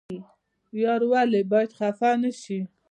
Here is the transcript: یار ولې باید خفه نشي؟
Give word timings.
یار 0.83 1.01
ولې 1.11 1.41
باید 1.51 1.71
خفه 1.77 2.09
نشي؟ 2.21 2.59